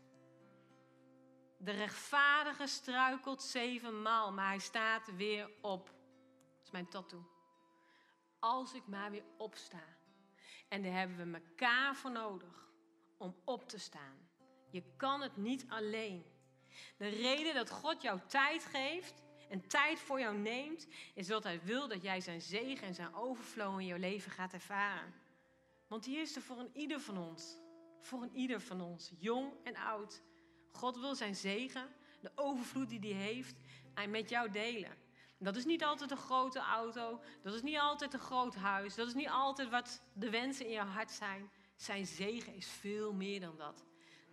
[1.59, 5.87] De rechtvaardige struikelt zevenmaal, maar hij staat weer op.
[5.87, 7.31] Dat is mijn tattoo.
[8.39, 9.83] Als ik maar weer opsta.
[10.69, 12.69] En daar hebben we elkaar voor nodig
[13.19, 14.29] om op te staan.
[14.71, 16.25] Je kan het niet alleen.
[16.97, 21.61] De reden dat God jou tijd geeft en tijd voor jou neemt, is dat Hij
[21.63, 25.15] wil dat jij zijn zegen en zijn overflow in jouw leven gaat ervaren.
[25.87, 27.57] Want die is er voor een ieder van ons.
[28.01, 30.23] Voor een ieder van ons, jong en oud.
[30.73, 31.89] God wil zijn zegen,
[32.21, 33.57] de overvloed die hij heeft,
[34.09, 34.97] met jou delen.
[35.39, 39.07] Dat is niet altijd een grote auto, dat is niet altijd een groot huis, dat
[39.07, 41.51] is niet altijd wat de wensen in je hart zijn.
[41.77, 43.85] Zijn zegen is veel meer dan dat.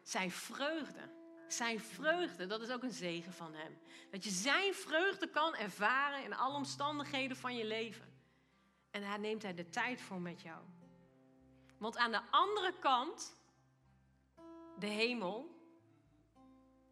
[0.01, 1.09] Zijn vreugde,
[1.47, 3.77] zijn vreugde, dat is ook een zegen van hem.
[4.11, 8.13] Dat je zijn vreugde kan ervaren in alle omstandigheden van je leven.
[8.91, 10.63] En daar neemt hij de tijd voor met jou.
[11.77, 13.35] Want aan de andere kant,
[14.79, 15.61] de hemel,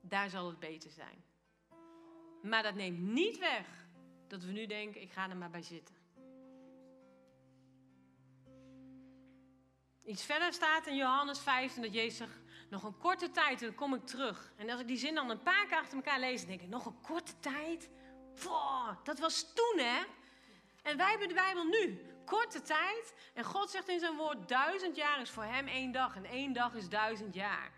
[0.02, 1.24] daar zal het beter zijn.
[2.42, 3.68] Maar dat neemt niet weg
[4.28, 5.96] dat we nu denken, ik ga er maar bij zitten.
[10.06, 12.28] Iets verder staat in Johannes 15 dat Jezus
[12.72, 14.54] nog een korte tijd en dan kom ik terug.
[14.58, 16.86] En als ik die zin dan een paar keer achter elkaar lees, denk ik, nog
[16.86, 17.90] een korte tijd?
[19.04, 20.04] Dat was toen hè?
[20.82, 22.02] En wij hebben de Bijbel nu.
[22.26, 23.14] Korte tijd.
[23.34, 26.16] En God zegt in zijn woord, duizend jaar is voor hem één dag.
[26.16, 27.72] En één dag is duizend jaar.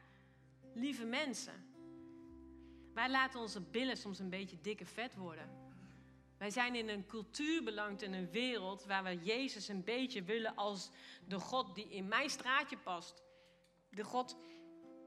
[0.73, 1.71] Lieve mensen.
[2.93, 5.49] Wij laten onze billen soms een beetje dikke vet worden.
[6.37, 10.55] Wij zijn in een cultuur beland, in een wereld waar we Jezus een beetje willen
[10.55, 10.89] als
[11.27, 13.23] de God die in mijn straatje past.
[13.89, 14.37] De God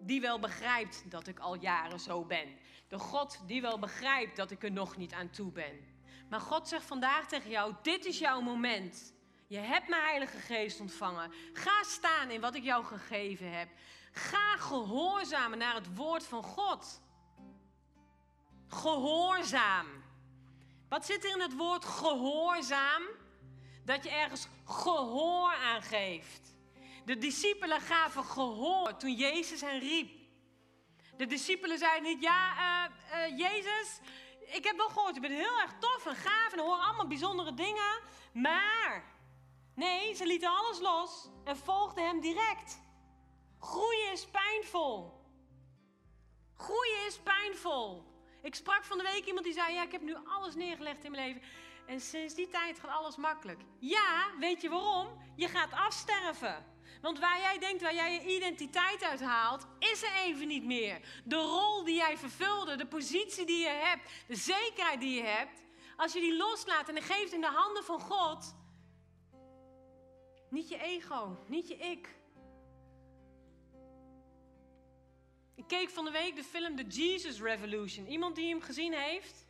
[0.00, 2.48] die wel begrijpt dat ik al jaren zo ben.
[2.88, 5.94] De God die wel begrijpt dat ik er nog niet aan toe ben.
[6.28, 9.14] Maar God zegt vandaag tegen jou: dit is jouw moment.
[9.46, 11.32] Je hebt mijn Heilige Geest ontvangen.
[11.52, 13.68] Ga staan in wat ik jou gegeven heb.
[14.12, 17.02] Ga gehoorzamen naar het woord van God.
[18.68, 19.86] Gehoorzaam.
[20.88, 23.02] Wat zit er in het woord gehoorzaam?
[23.84, 26.55] Dat je ergens gehoor aan geeft.
[27.06, 30.10] De discipelen gaven gehoor toen Jezus hen riep.
[31.16, 34.00] De discipelen zeiden niet, ja, uh, uh, Jezus,
[34.40, 37.54] ik heb wel gehoord, je bent heel erg tof en gaaf en horen allemaal bijzondere
[37.54, 38.00] dingen.
[38.32, 39.04] Maar,
[39.74, 42.80] nee, ze lieten alles los en volgden hem direct.
[43.60, 45.24] Groeien is pijnvol.
[46.56, 48.04] Groeien is pijnvol.
[48.42, 51.10] Ik sprak van de week iemand die zei: Ja, ik heb nu alles neergelegd in
[51.10, 51.42] mijn leven.
[51.86, 53.60] En sinds die tijd gaat alles makkelijk.
[53.78, 55.08] Ja, weet je waarom?
[55.36, 56.74] Je gaat afsterven.
[57.06, 61.00] Want waar jij denkt, waar jij je identiteit uit haalt, is er even niet meer.
[61.24, 65.62] De rol die jij vervulde, de positie die je hebt, de zekerheid die je hebt,
[65.96, 68.54] als je die loslaat en geeft in de handen van God,
[70.50, 72.14] niet je ego, niet je ik.
[75.54, 78.06] Ik keek van de week de film The Jesus Revolution.
[78.06, 79.46] Iemand die hem gezien heeft?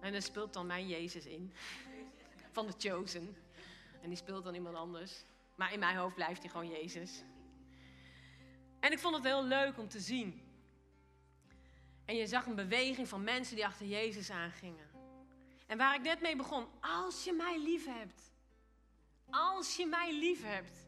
[0.00, 1.52] En er speelt dan mijn Jezus in.
[2.50, 3.36] Van The Chosen.
[4.02, 5.24] En die speelt dan iemand anders.
[5.54, 7.22] Maar in mijn hoofd blijft hij gewoon Jezus.
[8.80, 10.42] En ik vond het heel leuk om te zien.
[12.04, 14.86] En je zag een beweging van mensen die achter Jezus aangingen.
[15.66, 18.32] En waar ik net mee begon, als je mij lief hebt.
[19.30, 20.86] Als je mij lief hebt.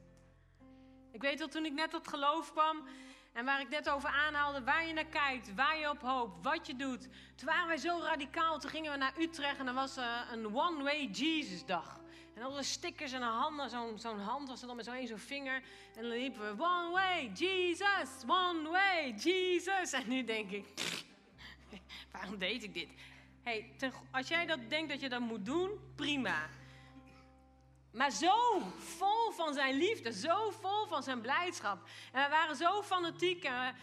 [1.11, 2.89] Ik weet dat toen ik net tot geloof kwam
[3.33, 6.67] en waar ik net over aanhaalde, waar je naar kijkt, waar je op hoopt, wat
[6.67, 7.03] je doet.
[7.37, 9.97] Toen waren wij zo radicaal, toen gingen we naar Utrecht en er was
[10.31, 12.00] een One-Way Jesus dag.
[12.41, 15.19] En alle stickers en een hand, zo'n zo'n hand was er dan met zo'n zo'n
[15.19, 15.63] vinger.
[15.97, 19.93] En dan liepen we, one way, Jesus, one way, Jesus.
[19.93, 20.67] En nu denk ik,
[22.13, 22.89] waarom deed ik dit?
[23.43, 23.71] hey,
[24.11, 26.49] als jij dat denkt dat je dat moet doen, prima.
[27.93, 31.89] Maar zo vol van zijn liefde, zo vol van zijn blijdschap.
[32.13, 33.45] En we waren zo fanatiek.
[33.45, 33.75] En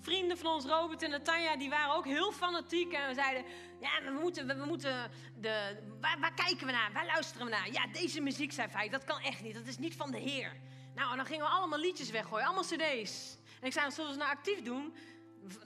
[0.00, 2.92] vrienden van ons, Robert en Natanja, die waren ook heel fanatiek.
[2.92, 3.44] En we zeiden,
[3.80, 6.92] ja, we moeten, we, moeten de, waar, waar, kijken we naar?
[6.92, 7.72] Waar luisteren we naar?
[7.72, 9.54] Ja, deze muziek, zei hij, dat kan echt niet.
[9.54, 10.56] Dat is niet van de Heer.
[10.94, 13.38] Nou, en dan gingen we allemaal liedjes weggooien, allemaal cd's.
[13.60, 14.94] En ik zei, zullen we nou actief doen?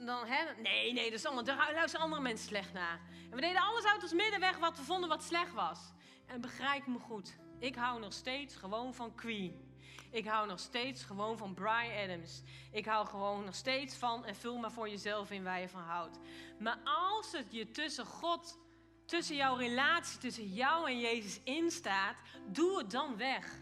[0.05, 0.61] Dan, hè?
[0.61, 2.99] Nee, nee, dat is daar luisteren andere mensen slecht naar.
[3.29, 5.79] En we deden alles uit ons midden weg wat we vonden wat slecht was.
[6.25, 9.70] En begrijp me goed, ik hou nog steeds gewoon van Queen.
[10.11, 12.41] Ik hou nog steeds gewoon van Brian Adams.
[12.71, 15.81] Ik hou gewoon nog steeds van en vul maar voor jezelf in waar je van
[15.81, 16.17] houdt.
[16.59, 18.59] Maar als het je tussen God,
[19.05, 22.15] tussen jouw relatie, tussen jou en Jezus instaat,
[22.47, 23.59] doe het dan weg.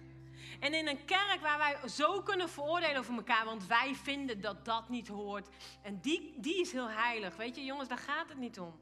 [0.60, 4.66] En in een kerk waar wij zo kunnen veroordelen over elkaar, want wij vinden dat
[4.66, 5.48] dat niet hoort.
[5.82, 7.36] En die, die is heel heilig.
[7.36, 8.80] Weet je, jongens, daar gaat het niet om.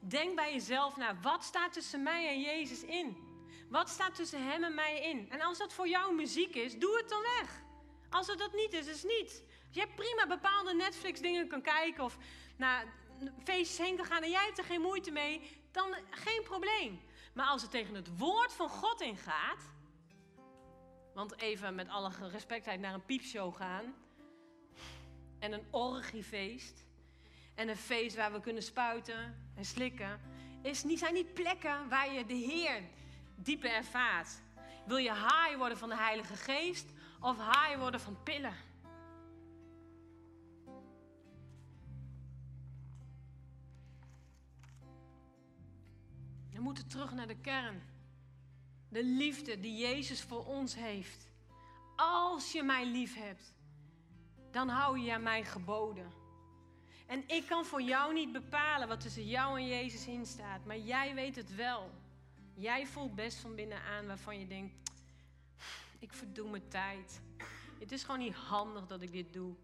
[0.00, 3.23] Denk bij jezelf naar, wat staat tussen mij en Jezus in?
[3.74, 5.30] Wat staat tussen hem en mij in?
[5.30, 7.62] En als dat voor jou muziek is, doe het dan weg.
[8.10, 9.42] Als het dat niet is, is het niet.
[9.66, 12.18] Als jij prima bepaalde Netflix dingen kan kijken of
[12.56, 12.86] naar
[13.44, 17.00] feestjes heen kan gaan en jij hebt er geen moeite mee, dan geen probleem.
[17.32, 19.62] Maar als het tegen het woord van God ingaat,
[21.14, 23.94] want even met alle respectheid naar een piepshow gaan
[25.38, 26.84] en een orgiefeest
[27.54, 30.20] en een feest waar we kunnen spuiten en slikken,
[30.62, 32.82] is zijn niet plekken waar je de Heer
[33.34, 34.42] diepe ervaart.
[34.86, 38.54] Wil je high worden van de Heilige Geest of high worden van pillen?
[46.50, 47.82] We moeten terug naar de kern.
[48.88, 51.32] De liefde die Jezus voor ons heeft.
[51.96, 53.54] Als je mij lief hebt,
[54.50, 56.12] dan hou je aan mijn geboden.
[57.06, 60.78] En ik kan voor jou niet bepalen wat tussen jou en Jezus in staat, maar
[60.78, 61.90] jij weet het wel.
[62.54, 64.74] Jij voelt best van binnenan waarvan je denkt:
[65.98, 67.20] ik verdoe mijn tijd.
[67.78, 69.54] Het is gewoon niet handig dat ik dit doe.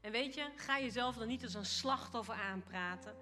[0.00, 3.14] En weet je, ga jezelf dan niet als een slachtoffer aanpraten.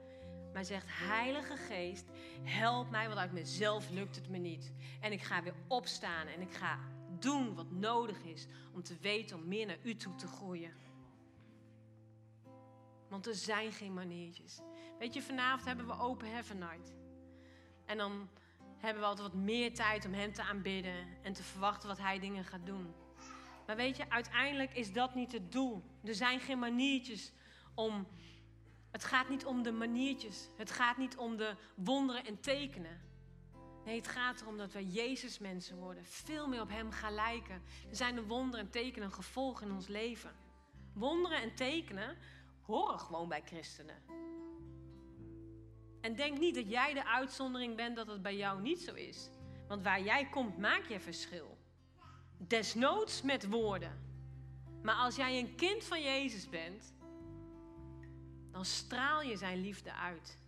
[0.53, 2.05] Maar zegt, Heilige Geest,
[2.43, 4.73] help mij, want uit mezelf lukt het me niet.
[5.01, 6.79] En ik ga weer opstaan en ik ga
[7.19, 10.73] doen wat nodig is om te weten om meer naar u toe te groeien.
[13.09, 14.61] Want er zijn geen maniertjes.
[14.99, 16.95] Weet je, vanavond hebben we Open Heaven Night.
[17.87, 18.29] En dan
[18.83, 22.19] hebben we altijd wat meer tijd om Hem te aanbidden en te verwachten wat Hij
[22.19, 22.95] dingen gaat doen.
[23.67, 25.83] Maar weet je, uiteindelijk is dat niet het doel.
[26.05, 27.33] Er zijn geen maniertjes
[27.75, 28.07] om.
[28.91, 30.49] Het gaat niet om de maniertjes.
[30.57, 33.01] Het gaat niet om de wonderen en tekenen.
[33.85, 36.05] Nee, het gaat erom dat wij Jezus mensen worden.
[36.05, 37.63] Veel meer op Hem gaan lijken.
[37.91, 40.31] Er zijn de wonderen en tekenen een gevolg in ons leven.
[40.95, 42.17] Wonderen en tekenen
[42.63, 44.03] horen gewoon bij christenen.
[46.03, 49.31] En denk niet dat jij de uitzondering bent dat het bij jou niet zo is.
[49.69, 51.59] Want waar jij komt, maak je verschil.
[52.37, 54.01] Desnoods met woorden.
[54.83, 56.95] Maar als jij een kind van Jezus bent,
[58.51, 60.39] dan straal je zijn liefde uit.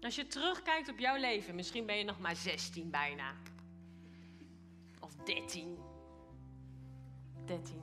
[0.00, 3.34] Als je terugkijkt op jouw leven, misschien ben je nog maar 16 bijna.
[5.00, 5.78] Of 13.
[7.44, 7.80] 13.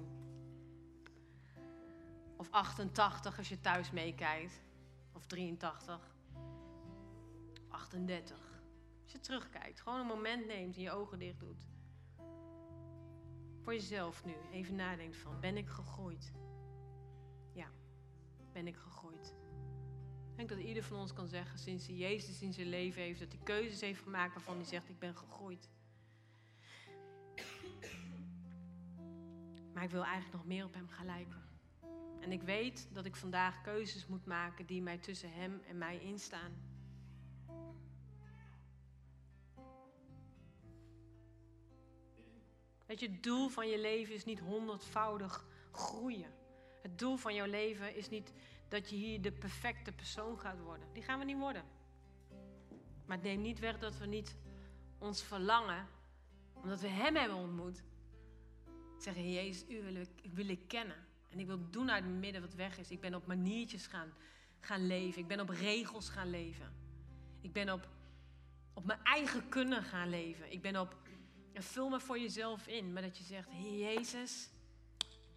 [2.43, 4.62] Of 88 als je thuis meekijkt.
[5.13, 6.15] Of 83.
[7.67, 8.38] 38.
[9.03, 11.67] Als je terugkijkt, gewoon een moment neemt en je ogen dicht doet.
[13.62, 16.32] Voor jezelf nu even nadenkt van, ben ik gegroeid?
[17.53, 17.67] Ja,
[18.51, 19.36] ben ik gegroeid?
[20.29, 23.19] Ik denk dat ieder van ons kan zeggen, sinds hij Jezus in zijn leven heeft,
[23.19, 25.69] dat hij keuzes heeft gemaakt waarvan hij zegt, ik ben gegroeid.
[29.73, 31.42] Maar ik wil eigenlijk nog meer op hem gaan lijken.
[32.23, 35.99] En ik weet dat ik vandaag keuzes moet maken die mij tussen hem en mij
[35.99, 36.51] instaan.
[42.86, 46.31] Weet je, het doel van je leven is niet honderdvoudig groeien.
[46.81, 48.33] Het doel van jouw leven is niet
[48.69, 50.88] dat je hier de perfecte persoon gaat worden.
[50.93, 51.63] Die gaan we niet worden.
[53.05, 54.36] Maar het neemt niet weg dat we niet
[54.97, 55.88] ons verlangen,
[56.53, 57.83] omdat we Hem hebben ontmoet,
[58.97, 61.12] zeggen: Jezus, U wil ik, wil ik kennen.
[61.33, 62.91] En ik wil doen uit mijn midden wat weg is.
[62.91, 64.13] Ik ben op maniertjes gaan,
[64.59, 65.21] gaan leven.
[65.21, 66.73] Ik ben op regels gaan leven.
[67.41, 67.89] Ik ben op,
[68.73, 70.51] op mijn eigen kunnen gaan leven.
[70.51, 70.95] Ik ben op
[71.53, 74.49] en vul me voor jezelf in, maar dat je zegt: Heer Jezus,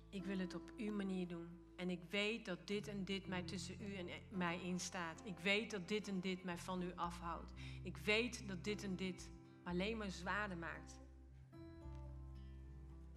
[0.08, 1.48] ik wil het op uw manier doen.
[1.76, 5.20] En ik weet dat dit en dit mij tussen u en mij instaat.
[5.24, 7.52] Ik weet dat dit en dit mij van u afhoudt.
[7.82, 9.28] Ik weet dat dit en dit
[9.64, 11.00] alleen maar zwaarder maakt.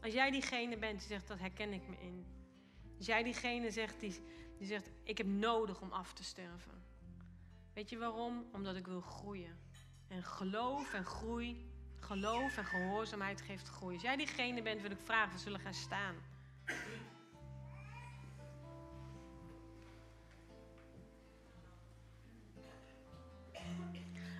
[0.01, 2.25] Als jij diegene bent die zegt, dat herken ik me in.
[2.99, 4.23] Als jij diegene zegt die,
[4.57, 6.83] die zegt, ik heb nodig om af te sterven.
[7.73, 8.45] Weet je waarom?
[8.51, 9.59] Omdat ik wil groeien.
[10.07, 13.93] En geloof en groei Geloof en gehoorzaamheid geeft groei.
[13.93, 16.15] Als jij diegene bent, wil ik vragen, we zullen gaan staan.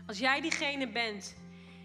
[0.06, 1.38] Als jij diegene bent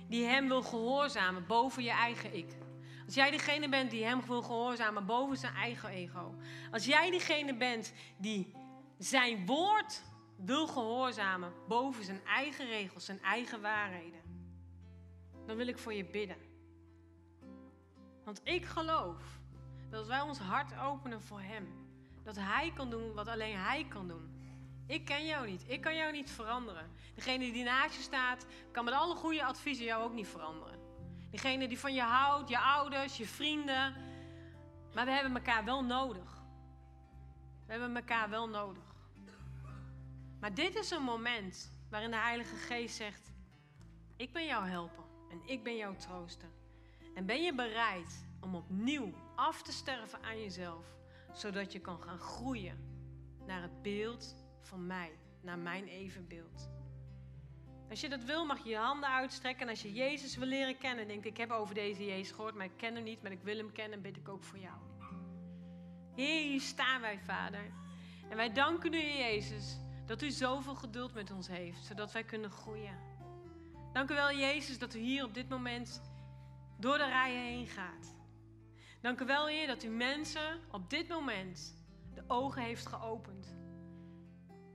[0.08, 2.63] die hem wil gehoorzamen boven je eigen ik.
[3.04, 6.34] Als jij diegene bent die hem wil gehoorzamen boven zijn eigen ego.
[6.70, 8.54] Als jij diegene bent die
[8.98, 10.02] zijn woord
[10.36, 14.24] wil gehoorzamen boven zijn eigen regels, zijn eigen waarheden
[15.46, 16.36] dan wil ik voor je bidden.
[18.24, 19.22] Want ik geloof
[19.90, 21.68] dat wij ons hart openen voor Hem.
[22.22, 24.32] Dat Hij kan doen wat alleen Hij kan doen.
[24.86, 25.64] Ik ken jou niet.
[25.66, 26.90] Ik kan jou niet veranderen.
[27.14, 30.78] Degene die naast je staat, kan met alle goede adviezen jou ook niet veranderen.
[31.34, 33.94] Degene die van je houdt, je ouders, je vrienden.
[34.94, 36.42] Maar we hebben elkaar wel nodig.
[37.66, 38.82] We hebben elkaar wel nodig.
[40.40, 43.32] Maar dit is een moment waarin de Heilige Geest zegt:
[44.16, 46.48] Ik ben jouw helper en ik ben jouw trooster.
[47.14, 50.86] En ben je bereid om opnieuw af te sterven aan jezelf,
[51.32, 52.78] zodat je kan gaan groeien
[53.46, 56.73] naar het beeld van mij, naar mijn evenbeeld?
[57.94, 59.62] Als je dat wil, mag je je handen uitstrekken.
[59.62, 62.54] En als je Jezus wil leren kennen, denk ik, ik heb over deze Jezus gehoord,
[62.54, 64.76] maar ik ken hem niet, maar ik wil hem kennen, bid ik ook voor jou.
[66.14, 67.72] Heer, hier staan wij, Vader.
[68.28, 72.50] En wij danken u, Jezus, dat u zoveel geduld met ons heeft, zodat wij kunnen
[72.50, 72.98] groeien.
[73.92, 76.02] Dank u wel, Jezus, dat u hier op dit moment
[76.78, 78.16] door de rijen heen gaat.
[79.00, 83.56] Dank u wel, Heer, dat u mensen op dit moment de ogen heeft geopend.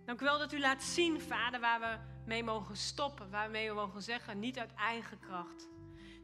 [0.05, 3.71] Dank u wel dat u laat zien, Vader, waar we mee mogen stoppen, waar we
[3.75, 5.69] mogen zeggen, niet uit eigen kracht.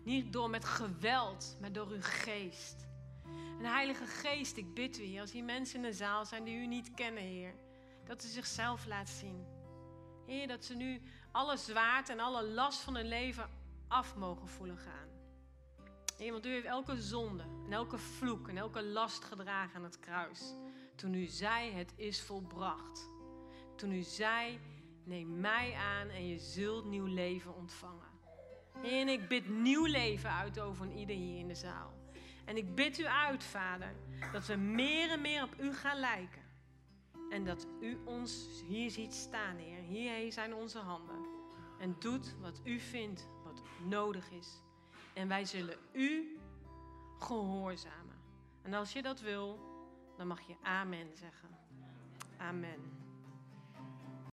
[0.03, 2.88] Niet door met geweld, maar door uw geest.
[3.60, 6.58] En Heilige Geest, ik bid u, Heer, als hier mensen in de zaal zijn die
[6.58, 7.53] u niet kennen, Heer,
[8.03, 9.45] dat u zichzelf laat zien.
[10.26, 11.01] Heer, dat ze nu
[11.32, 13.49] alle zwaard en alle last van hun leven
[13.88, 15.10] af mogen voelen gaan.
[16.18, 19.99] Heer, want u heeft elke zonde en elke vloek en elke last gedragen aan het
[19.99, 20.53] kruis.
[20.95, 23.10] Toen u zei, het is volbracht.
[23.76, 24.60] Toen u zei,
[25.06, 28.14] neem mij aan en je zult nieuw leven ontvangen.
[28.84, 31.93] En ik bid nieuw leven uit over ieder hier in de zaal.
[32.45, 33.95] En ik bid u uit, Vader,
[34.32, 36.41] dat we meer en meer op u gaan lijken.
[37.30, 39.82] En dat u ons hier ziet staan, Heer.
[39.82, 41.26] Hier zijn onze handen.
[41.80, 44.62] En doet wat u vindt, wat nodig is.
[45.14, 46.39] En wij zullen u
[47.20, 48.16] gehoorzamen.
[48.62, 49.60] En als je dat wil,
[50.18, 51.49] dan mag je amen zeggen.
[52.38, 52.95] Amen.